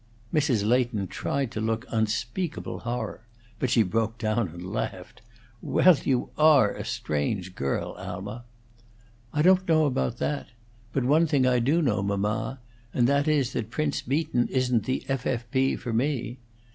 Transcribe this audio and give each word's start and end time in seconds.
Mrs. 0.33 0.65
Leighton 0.67 1.05
tried 1.05 1.51
to 1.51 1.61
look 1.61 1.85
unspeakable 1.89 2.79
horror; 2.79 3.21
but 3.59 3.69
she 3.69 3.83
broke 3.83 4.17
down 4.17 4.47
and 4.47 4.73
laughed. 4.73 5.21
"Well, 5.61 5.95
you 6.03 6.31
are 6.39 6.71
a 6.71 6.83
strange 6.83 7.53
girl, 7.53 7.91
Alma." 7.99 8.43
"I 9.31 9.43
don't 9.43 9.67
know 9.67 9.85
about 9.85 10.17
that. 10.17 10.47
But 10.91 11.03
one 11.03 11.27
thing 11.27 11.45
I 11.45 11.59
do 11.59 11.83
know, 11.83 12.01
mamma, 12.01 12.59
and 12.91 13.05
that 13.05 13.27
is 13.27 13.53
that 13.53 13.69
Prince 13.69 14.01
Beaton 14.01 14.47
isn't 14.47 14.85
the 14.85 15.05
F. 15.07 15.27
F. 15.27 15.45
P. 15.51 15.75
for 15.75 15.93
me. 15.93 16.39